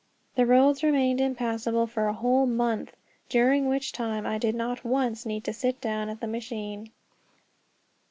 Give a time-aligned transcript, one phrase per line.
[0.33, 2.95] The roads remained impassable for a whole month,
[3.29, 6.91] during which time I did not once need to sit down at the machine.